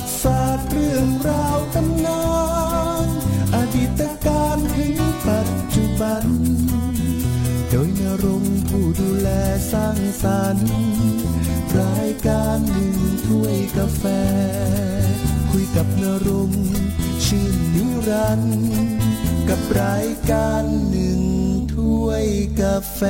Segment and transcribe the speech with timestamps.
[0.00, 2.24] ติศาสตร์เรื่องราวตำนา
[3.06, 3.08] น
[3.54, 4.94] อดีตการถึง
[5.26, 6.24] ปัจจุบัน
[7.70, 9.28] โดยนรงผู้ดูแล
[9.72, 10.70] สร้างสรรค์
[11.80, 12.96] รายการหนึ่ง
[13.26, 14.04] ถ้วยกาแฟ
[15.50, 16.50] คุยกับนรง
[17.24, 18.64] ชื่นนิรันด์
[19.48, 21.20] กับรายการหนึ่ง
[21.74, 22.26] ถ้วย
[22.60, 23.00] กาแฟ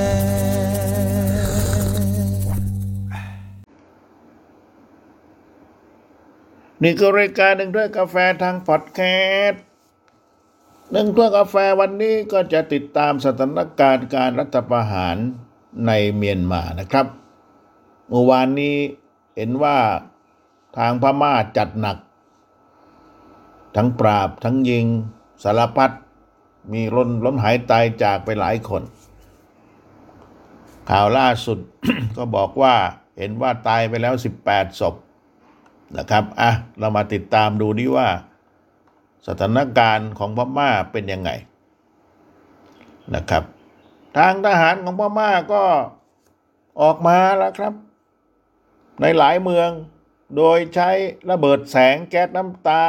[6.85, 9.01] นี่คือรายการหนึ่งด้วยกาแฟทางพอดแค
[9.47, 9.63] สต์
[10.93, 15.17] หนึ่งถ้วยกาแฟวันนี้ก็จะติดตามสถานการณ์การรัฐประหาร
[15.87, 17.07] ในเมียนมานะครับ
[18.09, 18.77] เมื่อวานนี้
[19.37, 19.79] เห็นว่า
[20.79, 21.99] ทางพม่าจัดหนัก
[23.77, 24.87] ทั้งปราบทั้งยิง
[25.45, 25.91] สารพัด
[26.73, 28.83] มีล้นล้มหายตายจากไปหลายคน
[30.91, 31.59] ข่าวล่าสุด
[32.17, 32.75] ก็บอกว่า
[33.19, 34.15] เห็นว่าตายไปแล้ว
[34.47, 34.95] 18 ศพ
[35.99, 38.09] นะครับอะเรามาติดตามดูดิว่า
[39.27, 41.31] สถานการณ์ของพม่าเป็นยังไง
[43.15, 43.45] นะครับ
[44.17, 45.63] ทางทหารของพม่าก็
[46.83, 47.75] ออกมาแล้วครับ
[49.01, 49.69] ในหลายเมือง
[50.37, 50.91] โดยใช้
[51.31, 52.85] ระเบิดแสงแก๊สน้ำตา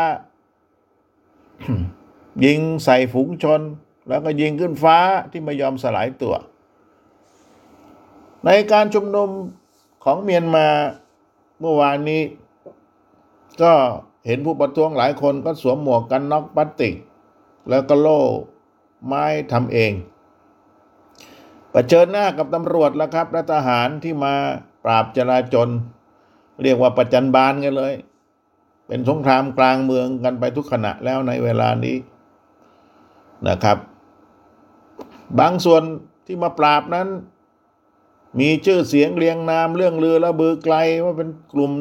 [2.46, 3.62] ยิงใส่ฝูงชน
[4.08, 4.98] แล้วก็ยิงขึ้นฟ้า
[5.32, 6.36] ที่ไม่ยอมสลายตัว
[8.46, 9.30] ในการชุมนุม
[10.04, 10.68] ของเมียนมา
[11.60, 12.22] เมื่อวานนี้
[13.62, 13.74] ก็
[14.28, 16.96] เห็นผู้ประท้วงหลายคนก็สวมหมวกกันน็อกพลาสติก
[17.70, 18.22] แล้วก็โล่
[19.06, 19.92] ไม้ทำเอง
[21.72, 24.34] เผชิญหน้ากับตำรวจแล้วครับและทหารที่มา
[24.84, 25.70] ปราบจราจน
[26.64, 27.94] เรียกว่าประจันบานกันเลย
[28.88, 31.98] เป็นสงครามกลางเมืองกันไปทุกขณะแล้วในเวลานี้
[33.48, 33.78] นะครับ
[35.40, 35.84] บางส่วน
[36.26, 37.08] ที่มาปราบนั้น
[38.40, 41.72] มีชื่อเสียงเรียงนามเรื่องลือและบือไกลว่าเป็นกลุ่ม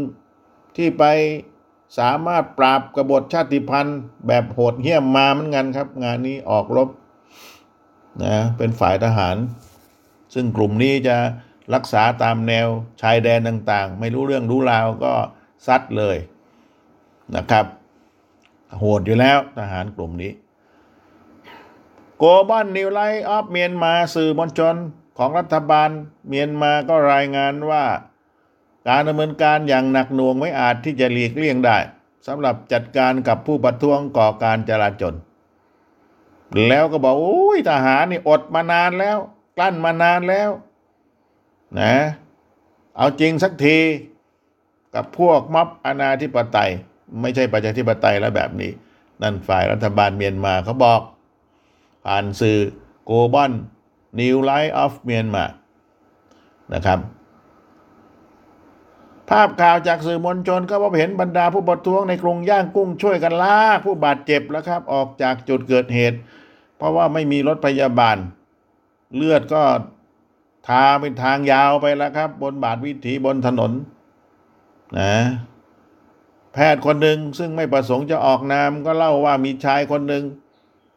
[0.76, 1.04] ที่ไป
[1.98, 6.88] สามารถปราบกบฏชาติพันธุ์แบบโหดเหี้ยมมาเหมือนกันครับ งานนี้ออกรบ
[8.22, 9.36] นะเป็นฝ่ายทหาร
[10.34, 11.16] ซึ่งกลุ่มนี้จะ
[11.74, 12.66] รักษาตามแนว
[13.02, 15.12] ชายแดนต่างๆ ไม่รู้เรื่องรู้ราวก็
[15.66, 16.16] ซัดเลย
[17.36, 17.66] นะครับ
[18.78, 20.32] โหดอยู่แล้วทหารกลุ่มนี้
[22.18, 24.76] Global New Light of Myanmar สื่อมวลชน
[25.18, 25.90] ของรัฐบาล
[26.28, 27.84] เมียนมาก็รายงานว่า
[28.88, 31.76] การดำเนินการอย่างหนักหน่วงไม่อาจที่จะหลีกเลี่ยงได้
[32.26, 35.14] สำหรับจัดการกับผู้ประท้วงก่อการจลาจล
[36.68, 39.18] แล้วก็บอกโอ้ยทหารนี่อดมานานแล้ว
[39.56, 40.50] กลั้นมานานแล้ว
[41.80, 41.94] นะ
[42.96, 43.78] เอาจริงสักที
[44.94, 46.70] กับพวกม็อบอนาธิปไตย
[47.20, 48.70] ไม่ใช่ประชาธิปไตยแล้วแบบนี้
[49.22, 51.00] นั่นฝ่ายรัฐบาลเมียนมาเขาบอก
[52.04, 52.58] ผ่านสื่อ
[53.04, 55.44] Global New Light of Myanmar
[56.74, 56.98] นะครับ
[59.30, 66.18] ภาพข่าวจากสื่อมวลชนก็พบเห็นบรรดาผู้ประท้วงในกรุงย่างกุ้งช่วยกันลากผู้บาดเจ็บแล้วครับ ออกจากจุดเกิดเหตุ
[66.76, 68.16] เพราะว่าไม่มีรถพยาบาล
[69.16, 69.62] เลือดก็
[70.68, 73.72] ทาเป็นทางยาวไปแล้วครับ บนบาดวิถีบนถนน
[74.98, 75.14] นะ
[76.52, 80.24] แพทย์คนหนึ่งซึ่งไม่ประสงค์จะออกนามก็เล่าว่ามีชายคนหนึ่ง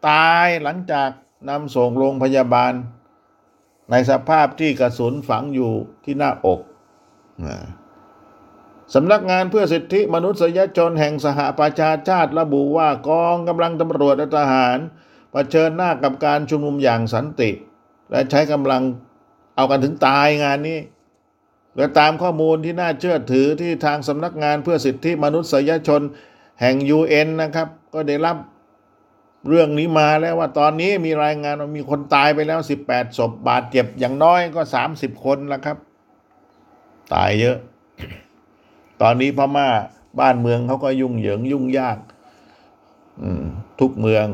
[0.10, 1.10] ตายหลังจาก
[1.50, 2.74] นำส่งโรงพยาบาล
[3.92, 5.72] ในสภาพที่กระสุนฝังอยู่
[6.04, 6.60] ที่หน้าอก
[7.46, 7.58] นะ
[8.94, 14.78] สำนักงานเพื่อสิทธิมนุษยชนแห่งสหประชาชาติระบุว่ากองกำลังตำรวจและทหาร
[15.32, 17.50] เผชิญหน้ากับการชุมนุมอย่างสันติ
[18.12, 18.84] และใช้กำลัง
[19.56, 20.80] เอากันถึงตายงานนี้
[21.78, 26.02] และตามข้อมูลที่น่าเชื่อถือที่ทางสำนักงานเพื่อสิทธิมนุษยชน
[26.62, 28.38] แห่ง UN นะครับ ก็ได้รับ
[29.48, 32.60] เรื่องนี้มาแล้วว่าตอนนี้มีรายงานว่ามีคนตายไปแล้ว
[32.90, 34.62] 18ศพบาดเจ็บอย่างน้อยก็
[34.94, 35.78] 30 คนแล้วครับ
[37.14, 37.58] ตายเยอะ
[39.02, 39.70] ตอนนี้พม่า
[40.20, 41.98] บ้านเมืองเขาก็ยุ่งเหยิงยุ่งยาก
[43.80, 44.26] ทุกเมือง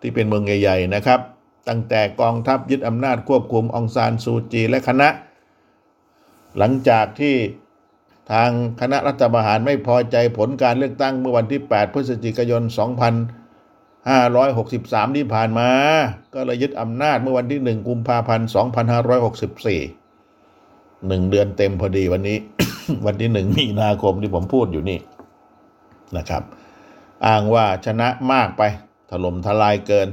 [0.00, 1.20] ที่เป็นเมืองใหญ่ ๆ นะครับ
[1.68, 5.08] ตั้งแต่กองทัพยึดอำนาจควบคุมองซานซูจีและคณะ
[6.58, 7.34] หลังจากที่
[8.32, 12.62] ทางคณะรัฐประหารไม่พอใจผลการเลือกตั้งเมื่อวันที่ 8 พฤศจิกายน
[13.88, 15.70] 2563 ที่ผ่านมา
[16.34, 19.99] ก็เลยยึดอำนาจเมื่อวันที่ 1 กุมภาพันธ์ 2564
[21.08, 22.38] หนึ่งเดือนเต็มพอดีวันนี้
[23.06, 24.98] วันที่หนึ่งมีนาคมที่ผมพูดอยู่นี่
[26.16, 26.42] นะครับ
[27.26, 28.62] อ้างว่าชนะมากไป
[29.10, 30.08] ถล่มทลายเกิน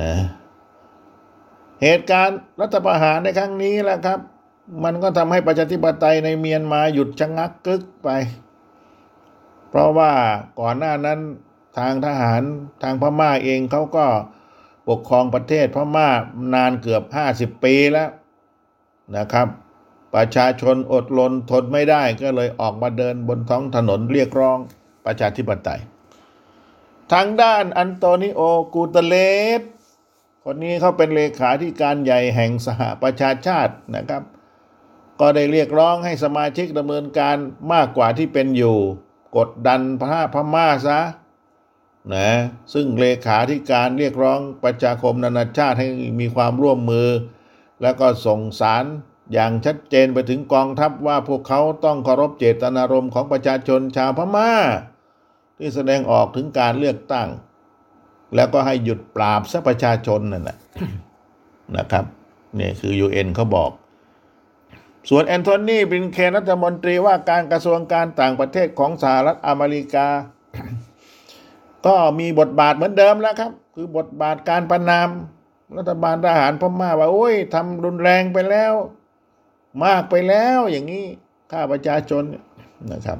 [0.00, 0.12] นะ
[1.82, 4.20] เหตุการณ์รัฐประหารในครั้งนี้แหละครับ
[4.84, 8.08] มันก็ทำให้ประชาธิปไตยในเมียนมาหยุดชะงักกึกไป
[9.68, 10.12] เพราะว่า
[10.60, 11.20] ก่อนหน้านั้น
[11.78, 12.42] ทางทหาร
[12.82, 14.06] ทางพม่าเองเขาก็
[14.88, 16.08] ปกครองประเทศพม่า
[16.54, 18.08] นานเกือบห้าสิบปีแล้ว
[19.16, 19.48] นะครับ
[20.14, 24.58] ประชาชนอดรนทนไม่ได้ก็เลยออกมาเดินบนท้องถนนเรียกร้อง
[25.04, 25.80] ปประชาธิปไตย
[27.12, 28.40] ทางด้านอันโตนิโอ
[28.74, 29.14] กูเตเล
[29.60, 29.62] ส
[30.44, 34.22] คนนี้เขาเป็นเลขาธิการใหญ่แห่งสหประชาชาตินะครับ
[35.20, 37.36] ก็ได้เรียกร้องให้สมาชิกดำเนินการ
[37.72, 38.78] มากกว่าที่เป็นอยู่
[39.36, 41.00] กดดันพระพม่าซะ
[42.14, 42.30] นะ
[42.72, 45.88] ซึ่งเลขาธิการเรียกร้องประชาคมนานาชาติให้
[46.20, 47.08] มีความร่วมมือ
[47.82, 48.84] แล้วก็ส่งสาร
[49.32, 54.50] อย่างชัดเจนไปถึงกองทัพว่าพวกเขาต้องเคารพเจตนารมณ์ของประชาชนชาวพม่า
[55.58, 57.28] ที่แสดงออกถึงการเลือกตั้ง
[58.36, 60.58] แล้วก็ให้หยุดปราบซะประชาชนนั่นแหละ
[61.76, 62.04] นะครับ
[62.58, 63.70] นี่คือ UN เขาบอก
[65.08, 70.08] ส่วนแอนโทนีบินเคนรัฐมนตรีว่าการกระทรวงการต่างประเทศของสหรัฐอเมริกา
[71.86, 75.08] ก็มีบทบาทเหมือนเดิมแล้วครับ คือบทบาทการประนาม
[75.76, 78.74] รัฐบาลทหารพม่าว่าโอ้ยทำรุนแรงไปแล้ว
[79.84, 81.06] มากไปแล้วอย่างนี้
[81.50, 82.24] ข้าประชาชน
[82.92, 83.18] นะครับ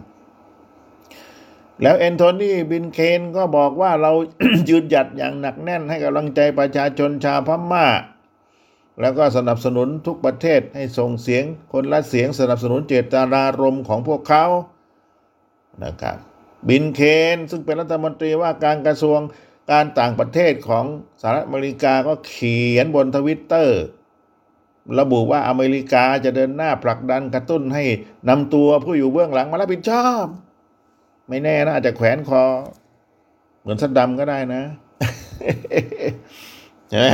[1.82, 4.12] แล้วแอนโทนีบินเคนก็บอกว่าเรา
[4.68, 7.86] ยืนหยัดอย่างหนักแน่นให้กำลังใจประชาชนชาวพม่า
[9.00, 14.44] แล้วก็สนับสนุนทุกประเทศให้ส่งเสียงคนละเสียงสนับสนุนเจตนารมณ์ของพวกเขา
[15.84, 16.16] นะครับ
[16.68, 17.00] บินเค
[17.34, 19.20] นซึ่งเป็นรัฐมนตรีว่าการกระทรวง
[19.70, 20.84] การต่างประเทศของ
[21.20, 23.80] สหรัฐอเมริกาก็เขียนบนทวิตเตอร์
[25.00, 27.84] ระบุว่าอเมริกาจะเดินหน้าผลักดันกระตุ้นให้
[28.28, 30.24] นำตัวผู้อยู่เบื้องหลังมารับผิดชอบ
[31.28, 32.44] ไม่แน่นะอาจจะแขวนคอ
[33.60, 34.62] เหมือนสัดดำก็ได้นะ
[36.90, 37.08] ใช่ไหม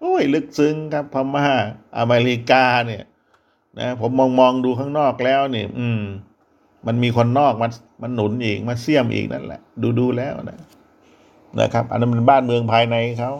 [0.00, 1.48] โอ้ยลึกซึ้งครับพม่า
[1.98, 3.04] อเมริกาเนี่ย
[3.78, 6.02] นะ ผมมองมองดูข้างนอกแล้วนี่อืม
[6.86, 7.68] มันมีคนนอกมา
[8.02, 10.58] มันหนุนอีกมาเสี่ยมอีกนั่นแหละ ดูดูแล้วนะ
[11.60, 13.32] นะครับ อันนั้นเป็นบ้านเมืองภายในเขา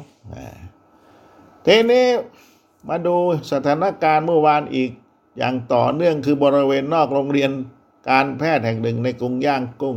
[1.67, 2.07] ทีนี้
[2.89, 3.17] มาดู
[3.53, 4.91] สถานการณ์เมื่อวานอีก
[5.39, 7.51] อย่างต่อเนื่องคือบริเวณนอกโรงเรียน
[8.11, 9.97] การแพทย์แห่งหนึ่งในกรุงย่างกุ้ง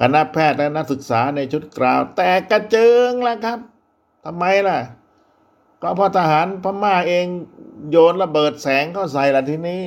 [0.00, 3.58] คณะแพทย์และนักศึกษาในชุดกราว แต่กระเจิงแล้วครับ
[4.24, 4.78] ทำไมล่ะ
[5.82, 7.26] ก็เพราะทหารพม่าเอง
[7.90, 9.82] โยนระเบิดแสงเข้าใส่ละทีนี้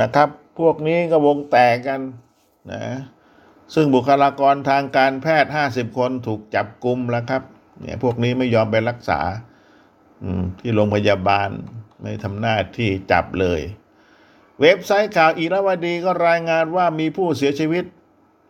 [0.00, 0.28] นะครับ
[0.58, 2.00] พวกนี้ก็วงแตกกัน
[2.72, 2.82] นะ
[3.74, 7.42] ซึ่งบุคลากรทางการแพทย์ห้าสิบคนถูกจับกลุมแล้วครับ
[7.80, 9.20] เนี่ยพวกนี้ไม่ยอมไปรักษา
[10.60, 11.50] ที่โรงพยาบาล
[12.00, 13.60] ไม่ทำหน้าที่จับเลย
[14.60, 17.84] เว็บไซต์ข่าวอีรวดีก็รายงานว่ามีผู้เสียชีวิต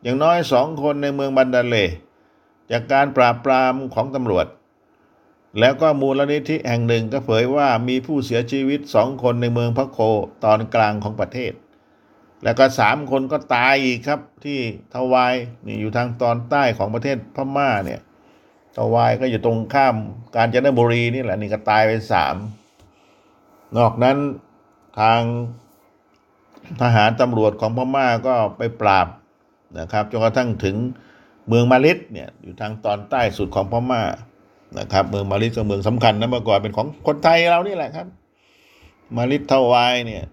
[0.03, 1.77] อย่างน้อยสองคนในเมืองบันดาเล
[2.71, 4.47] จากการปราบปรามของตำรวจ
[5.59, 9.99] แล้วก็มูลนิธิแห่งหนึ่งก็เผยว่ามีผู้เสียชีวิตสองคนในเมืองพะโค
[10.45, 11.53] ตอนกลางของประเทศ
[12.45, 14.59] แล้วก็สามคนก็ตายอีกครับ ที่
[14.95, 15.35] ทวาย
[15.67, 18.01] นี่อยู่ทางตอนใต้ของประเทศพม่าเนี่ย
[18.77, 19.97] ทวายก็อยู่ตรงข้าม
[20.37, 22.37] กาญจนบุรีนี่แหละนี่ก็ตายไปสาม
[23.77, 24.17] นอกนั้น
[25.01, 25.21] ทาง
[26.83, 29.09] ทหารตำรวจของพม่าก็ไปปราบ
[29.79, 30.77] นะครับจนกระทั่งถึง
[31.49, 34.03] เมืองมาลิดเนี่ยอยู่ทางตอนใต้สุดของพม่า
[34.79, 38.07] นะครับ เมืองมาลิดก็เมืองสำคัญนะเมื่อก่อนเป็นของคนไทยเรานี่แหละครับ
[39.17, 40.25] มาลิดทวายเนี่ย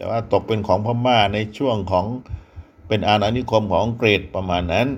[0.00, 2.06] แต่ว่าตกเป็นของพม่าในช่วงของ
[2.88, 4.88] เป็นอาณานิคมของอังกฤษประมาณนั้น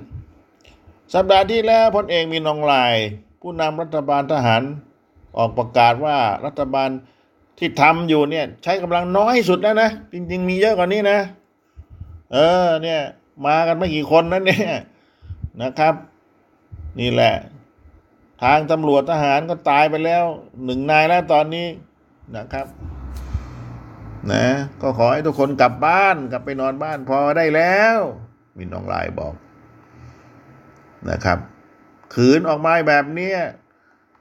[1.13, 2.93] สัปดาห์ที่แล้วพลเอกมีนองลาย
[3.41, 4.61] ผู้นำรัฐบาลทหาร
[5.37, 6.89] ออกประกาศว่ารัฐบาล
[7.57, 11.19] ที่ทำอยู่เนี่ย ใช้กำลังน้อยสุดแล้วนะ จริง ๆ มีเยอะกว่านี้นะ
[12.33, 13.01] เออเนี่ย
[13.45, 14.67] มากันไม่กี่คนนั่นเนี่ย
[15.61, 15.93] นะครับ
[16.99, 17.33] นี่แหละ
[18.43, 20.23] ทางตำรวจทหารก็ตายไปแล้ว
[20.65, 21.67] หนึ่งนายแล้วตอนนี้
[22.37, 22.67] นะครับ
[24.31, 24.45] นะ
[24.81, 27.97] ก็ขอให้ทุกคนกลับบ้านกลับไปนอนบ้านพอได้แล้ว
[28.57, 29.33] มีน้องลายบอก
[31.09, 31.39] นะครับ
[32.13, 33.33] ขืนออกมาแบบนี้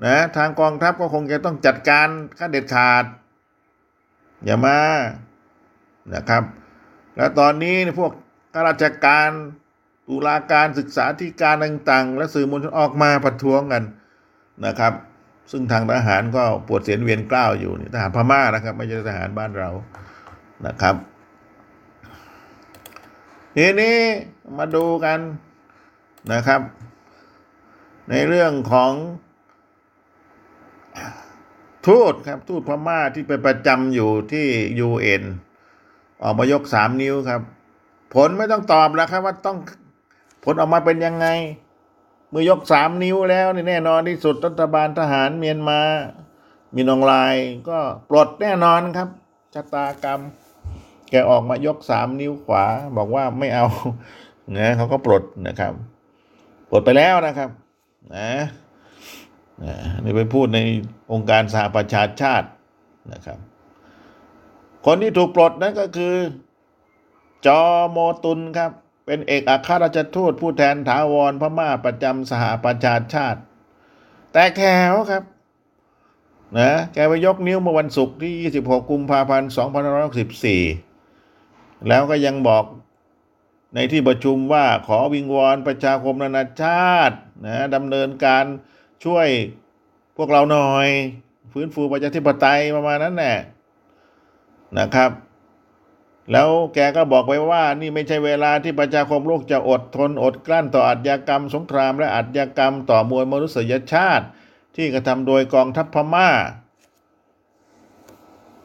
[0.07, 3.05] นะทางกองทัพก็คงจะต้องจัดการขั้นเด็ดขาด
[4.45, 4.79] อย่ามา
[6.15, 6.43] นะครับ
[7.17, 8.13] แล้วตอนนี้พวก
[8.55, 9.31] ข้าราชการ
[10.09, 13.85] ตุลาการศึกษาธิการต่าง ๆ และสื่อมวลชนออกมาประท้วงกัน
[14.67, 14.93] นะครับ
[15.53, 19.71] ซึ่งทางทหารก็ปวดเสียนเวียนกล้าวอยู่นี่ทหารพม่านะครับ ไม่ใช่ทหารบ้านเรา
[20.67, 20.95] นะครับ
[23.57, 23.97] ทีนี้
[24.59, 25.19] มาดูกัน
[26.33, 26.61] นะครับ
[28.11, 28.93] ในเรื่องของ
[31.87, 34.47] ทูตครับทูตพม่าที่ไปประจำอยู่ที่
[34.81, 35.23] ยูเอ็น
[36.23, 37.41] ออกมายกสามนิ้วครับ
[38.15, 39.59] ผลไม่ต้องตอบแล้วครับว่าต้อง
[40.45, 41.27] ผลออกมาเป็นยังไง
[42.33, 45.81] มื่อยกสามนิ้วแล้วนี่แน่นอนที่สุดรัฐบาลทหารเมียนมา
[46.75, 47.35] มีนองลาย
[47.69, 47.79] ก็
[48.11, 49.09] ปลดแน่นอนครับ
[49.55, 50.21] ชะตากรรม
[51.11, 52.65] แกออกมายกสามนิ้วขวา
[52.97, 53.67] บอกว่าไม่เอา
[54.59, 55.73] นะเขาก็ปลดนะครับ
[56.71, 57.51] ปลดไปแล้วนะครับ
[58.17, 58.31] นะ
[60.05, 60.59] นี่ไปพูดใน
[61.13, 62.49] องค์การสหประชาชาติ
[63.13, 63.39] นะครับ
[64.87, 66.15] คนที่ถูกปลดนั่นก็คือ
[67.47, 67.61] จอ
[67.91, 68.73] โมตุนครับ
[69.05, 73.41] เป็นเอกอัครราชทูตผู้แทนถาวรพม่าประจำสหประชาชาติ
[74.33, 75.23] แต่แขวครับ
[76.59, 79.51] นะแกไปยกนิ้วเมื่อวันศุกร์ที่ 26 กุมภาพันธ์
[80.69, 82.65] 2564 แล้วก็ยังบอก
[83.75, 87.17] ในที่ประชุมว่าขอวิงวอนประชาคมนานาชาติ
[87.47, 88.45] นะดำเนินการ
[89.05, 89.29] ช่วย
[90.17, 90.89] พวกเราหน่อย
[91.53, 93.39] ฟื้นฟูประชาธิปไตยประมาณนั้นแหละ
[94.79, 95.11] นะครับ
[96.33, 104.27] แล้วแกก็บอกไว้ว่านี่ไม่ใช่เวลาที่ประชาคมโลกจะอดทนอดกลั้นต่ออาชญากรรม สงครามและอาชญากรรม ต่อมวลมนุษยชาติ
[104.77, 106.31] ที่กระทำโดยกองทัพพม่า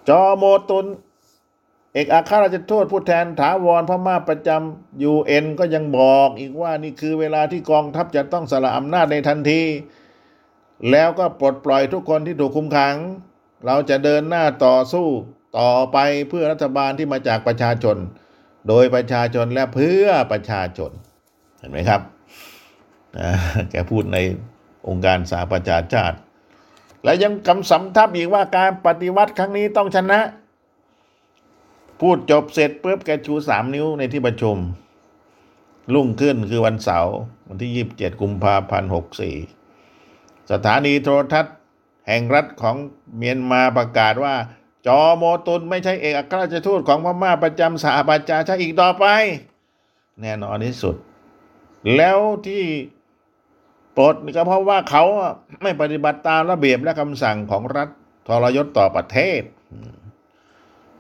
[0.09, 0.85] จอโมตุน
[1.93, 9.61] เอกอัครราชทูตผู้แทนถาวรพม่าประจำยูเอ็นก็ยังบอกอีกว่านี่คือเวลาที่กองทัพจะต้องสละอำนาจในทันที
[10.91, 12.95] แล้วก็ปลดปล่อยทุกคนที่ถูกคุมขัง
[13.65, 15.07] เราจะเดินหน้าต่อสู้
[15.59, 15.97] ต่อไป
[16.29, 17.97] เพื่อรัฐบาลที่มาจากประชาชน
[18.67, 20.91] โดยประชาชนและเพื่อประชาชน
[21.59, 22.01] เห็นไหมครับ
[23.71, 24.17] แกพูดใน
[24.87, 26.17] องค์การสหประชาชาติ
[27.03, 30.19] และยังกำสำทับอีกว่าการปฏิวัติครั้งนี้ต้องชนะ
[32.01, 34.57] พูดจบเสร็จปุ๊บแกชูสามนิ้วในที่ประชุม
[35.93, 37.15] รุ่งขึ้นคือวันเสาร์
[37.47, 38.89] วันที่27กุมภาพันธ์
[39.69, 41.55] 64สถานีโทรทัศน์
[42.07, 42.75] แห่งรัฐของ
[43.17, 44.35] เมียนมาประกาศว่า
[44.87, 49.05] จอโมตุนไม่ใช่เอกอัครราชทูตของพม่าประจำสหประชาชาติอีกต่อไป
[50.21, 50.95] แน่นอนที่สุด
[51.95, 52.63] แล้วที่
[53.97, 55.03] ปลดก็เพราะว่าเขา
[55.63, 57.89] ไม่ปฏิบัติตามระเบียบและคำสั่งของรัฐ
[58.27, 59.41] ทรยศต่อประเทศ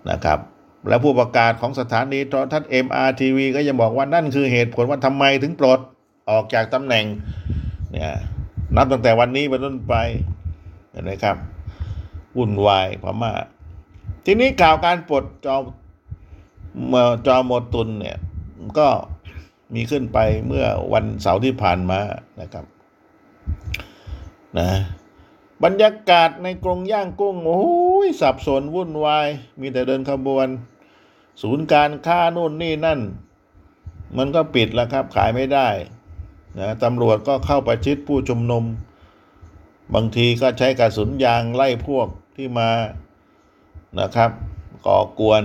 [0.09, 0.39] นะครับ
[0.89, 5.79] และผู้ประกาศของสถานีโทรทัศน์ MRTV ก็ยังบอกว่านั่นคือเหตุผลว่าทำไมถึงปลด
[6.29, 7.05] ออกจากตำแหน่ง
[7.91, 8.11] เนี่ย
[8.75, 9.95] นับตั้งแต่วันนี้เป็นต้นไป
[10.91, 11.37] เห็นไหมครับ
[12.37, 13.31] วุ่นวายพม่า
[14.29, 15.63] ทีนี้ข่าวการปลดจอม
[17.27, 18.17] จอมตุนเนี่ย
[18.79, 18.87] ก็
[19.73, 20.17] มีขึ้นไป
[20.47, 21.99] เมื่อวันเสาร์ที่ผ่านมา
[22.41, 22.65] นะครับ
[24.57, 24.69] นะ
[25.63, 27.65] บรรยากาศในกรงย่างกุ้งโอ้
[28.05, 29.27] ยสับสนวุ่นวาย
[29.59, 30.47] มีแต่เดินขบวน
[31.41, 32.99] ศูนย์การค้านู่นนี่นั่น
[34.17, 35.67] มันก็ปิดแล้วครับขายไม่ได้
[36.59, 38.63] นะตำรวจก็เข้าประชิดผู้ชุมนุม
[39.93, 42.69] บางทีก็ใช้กระสุนยางไล่พวกที่มา
[43.99, 44.31] นะครับ
[44.87, 45.43] ก่อกวน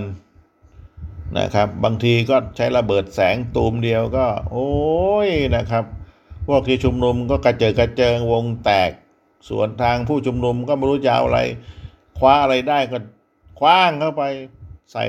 [1.39, 4.71] นะครับ บางทีก็ใช้ระเบิดแสงตูมเดียวก็ โอ้
[5.27, 5.83] ยนะครับ
[6.47, 8.91] พวกที่ชุมนุมก็กระเจิดกระเจิงวงแตก
[9.49, 11.39] ส่วนทางผู้ชุมนุมก็ไม่รู้จะเอาอะไร
[12.19, 12.97] คว้าอะไรได้ก็
[13.59, 14.23] คว้างเข้าไป
[14.91, 15.05] ใส่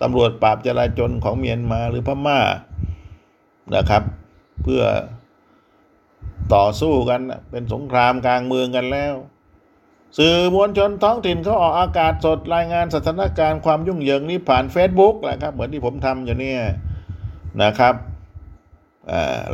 [0.00, 2.40] ตำรวจปราบจราจรของเมียนมาหรือพม่า
[3.74, 4.02] นะครับ
[4.62, 4.82] เพื่อ
[6.54, 9.14] ต่อสู้กันเป็นสงครามกลางเมืองกันแล้ว
[10.18, 16.62] สื่อมวลชนท้องถิ่นเขาออกอากาศสดรายงานสถานการณ์ความยุ่งเหยิงนี้ผ่าน Facebook แหละครับ เหมือนที่ผมทำอยู่เนี่ย
[17.62, 17.94] นะครับ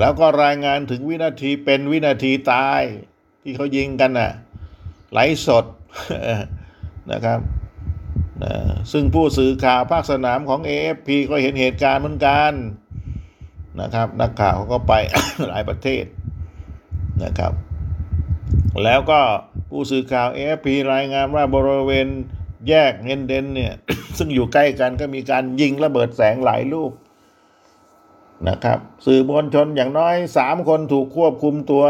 [0.00, 2.80] แล้วก็รายงานถึงวินาทีเป็นวินาทีตาย
[3.42, 4.30] ที่เขายิงกันน่ะ
[5.12, 5.64] ไหลสด
[7.12, 7.40] นะครับ
[8.42, 8.52] นะ
[8.92, 12.52] ซึ่งผู้สื่อข่าวภาคสนามของ AFP ก็เห็นเหตุการณ์เหมือนกัน
[13.80, 14.92] นะครับ นักข่าวเขาก็ไป
[15.48, 16.04] หลายประเทศ
[17.24, 17.52] นะครับ
[18.84, 19.20] แล้วก็
[19.70, 22.08] ผู้สื่อข่าว AFP รายงานว่าบริเวณ
[22.68, 23.74] แยกเฮนเดนเนี่ย
[24.18, 26.92] ซึ่งอยู่ใกล้กันก็มีการยิงระเบิดแสงหลายลูก
[28.48, 31.84] นะครับ สื่อมวลชนอย่างน้อยสามคนถูกควบคุมตัว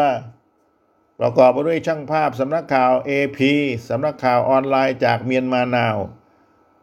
[1.20, 3.38] ประกอบไปด้วยช่างภาพสำนักข่าว AP
[3.88, 5.96] สำนักข่าวออนไลน์จากเมียนมานาว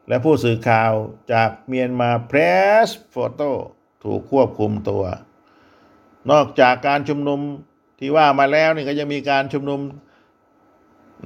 [0.07, 0.93] และผู้สื่อข่าว
[1.33, 2.39] จากเมียนมาเพร
[2.87, 3.51] สโฟโต้
[4.03, 5.03] ถูกควบคุมตัว
[6.31, 7.39] นอกจากการชุมนุม
[7.99, 9.81] ที่ว่ามาแล้วนี่ก็ยังมีการชุมนุม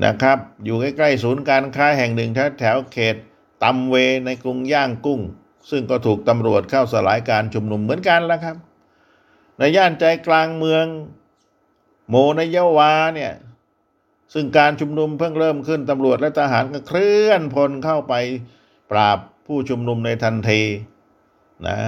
[0.06, 3.16] นะครับ อยู่ใกล้ๆศูนย์การค้าแห่งหนึ่งแถวแถวเขต
[3.64, 3.96] ตำเว
[4.26, 5.22] ในกรุงย่างกุ้ง
[5.70, 8.56] ซึ่งก็ถูกตำรวจเข้าสลายการชุมนุมเหมือนกันแล้วครับ
[9.58, 10.86] ในย่านใจกลางเมือง
[12.10, 13.34] โมนยาวาเนี่ย
[14.34, 18.14] ซึ่งการชุมนุมเพิ่งเริ่มขึ้นตำรวจและทหารก็เคลื่อนพลเข้าไป
[18.92, 20.62] ปราบผู้ชุมนุมในทันที
[21.68, 21.80] นะ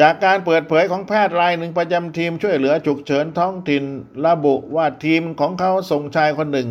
[0.00, 3.84] จากการเปิดเผยของแพทย์รายหนึ่งประจำทีมช่วยเหลือฉุกเฉินท้องถิ่น
[4.26, 6.68] ระบุว่าทีมของเขาส่งชายคนหนึ่ง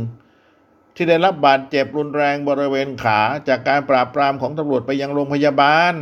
[0.95, 5.93] ที่ได้รับบาดเจ็บรุนแรงบริเวณขา จากการปราบปรามของตำรวจไปยังโรงพยาบาล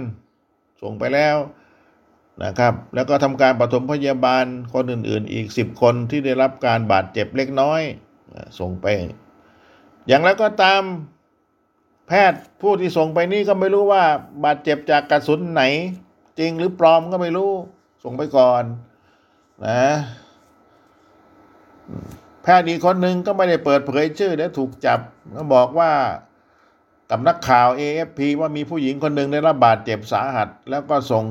[0.81, 1.37] ส่งไปแล้ว
[2.43, 7.81] นะครับ แล้วก็ทำการปฐมพยาบาลคนอื่น ๆ อีกสิบคนที่ได้รับการบาดเจ็บเล็กน้อย
[8.59, 8.85] ส่งไป
[10.07, 10.81] อย่างแล้วก็ตาม
[12.07, 14.03] แพทย์ผู้ที่ส่งไปนี่ก็ไม่รู้ว่า
[14.45, 15.63] บาดเจ็บจากกระสุนไหน
[16.39, 17.51] จริงหรือปลอมก็ไม่รู้
[18.03, 18.63] ส่งไปก่อน
[19.65, 19.83] นะ
[22.43, 25.00] แพทย์อีกคนหนึ่งก็ไม่ได้เปิดเผยชื่อและถูกจับ
[25.35, 25.91] ก็บอกว่า
[27.09, 31.23] กับนักข่าว AFP ว่ามีผู้หญิงคนหนึ่งได้รับบาดเจ็บสาหัส แล้วก็ส่ง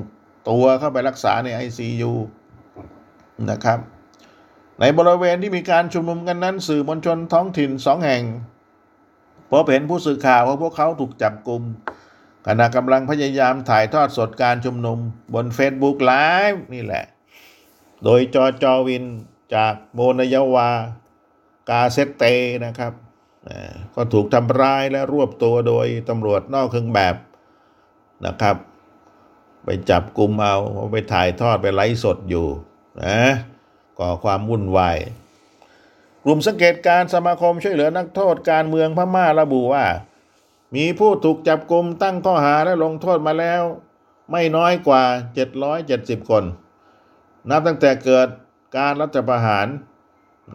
[0.49, 2.13] ตัวเข้าไปรักษาใน ICU
[3.51, 3.79] นะครับ
[4.81, 8.23] ในบริเวณที่มีการชุมนุมกันนั้น สื่อมวลชนท้องถิ่นสองแห่ง
[9.51, 11.63] พบเห็นผู้สื่อข่าวว่าพวกเขาถูกจับกลุ่ม
[12.47, 14.99] ขณะกำลังพยายามถ่ายทอดสดการชุมนุม
[15.35, 17.05] บน Facebook Live นี่แหละ
[18.05, 19.05] โดยจอจอวิน
[19.55, 20.71] จากโมนยวา
[21.71, 22.25] กาเซตเต
[22.67, 22.93] นะครับ
[23.95, 27.15] ก็ถูกทำร้ายและรวบตัวโดยตำรวจนอกเครื่องแบบ
[28.27, 28.57] นะครับ
[29.65, 30.57] ไปจับกลุ่มเอา
[30.93, 32.47] ไปถ่ายทอดไปไลฟ์สดอยู่
[33.03, 33.19] นะ
[33.99, 34.99] ก่อความวุ่นวาย
[36.25, 39.85] กลุ่มสังเกตการสมาคมช่วยเหลือนักโทษการเมืองพม่าระบุว่า
[40.75, 43.63] มีผู้ถูกจับกลุ่มตั้งข้อหาและลงโทษมาแล้ว
[44.31, 45.03] ไม่น้อยกว่า
[45.67, 46.45] 770 คน
[47.51, 48.29] นับตั้งแต่เกิด
[48.77, 49.67] การรัฐประหาร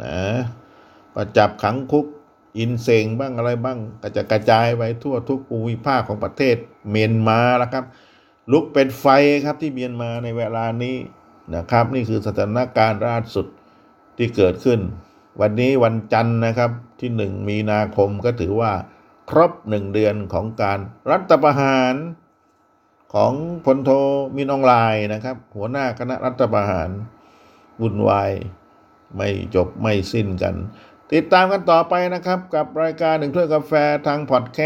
[0.04, 0.20] นะ
[1.16, 2.06] ประจับขังคุก
[2.58, 6.56] อินเซงบ้างอะไรบ้างก็จะกระจายไปทั่วทุกภูมิภาคของประเทศ
[6.90, 7.86] เมียนมาแล้วครับ
[8.52, 9.06] ลุกเป็นไฟ
[9.46, 10.96] ครับที่เมียนมาในเวลานี้
[11.56, 13.48] นะครับ นี่คือสถานการณ์ล่าสุด
[14.18, 14.80] ที่เกิดขึ้น
[15.42, 18.72] วันนี้วันจันทร์นะครับที่หนึ่งมีนาคมก็ถือว่า
[19.30, 20.80] ครบหนึ่งเดือนของการ
[21.12, 21.96] รัฐประหาร
[23.14, 23.34] ของ
[23.66, 23.90] พลโท
[24.36, 26.90] มินองไลน์นะครับ หัวหน้าคณะรัฐประหาร
[27.82, 28.32] วุ่นวาย
[29.16, 30.56] ไม่จบไม่สิ้นกัน
[31.14, 33.74] ติดตามกันต่อไปนะครับ กับรายการหนึ่งถ้วยกาแฟ
[34.08, 34.60] ทางพอดแค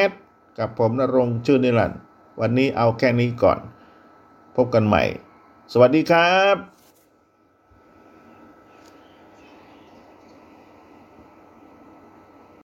[0.00, 0.18] สต์
[0.58, 2.00] กับผมนรงชื่อนิรันดร์
[2.40, 3.58] วันนี้เอาแค่นี้ก่อน
[4.56, 5.02] พบกันใหม่
[5.72, 6.73] สวัสดีครับ